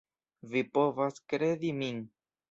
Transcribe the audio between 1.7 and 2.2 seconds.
min.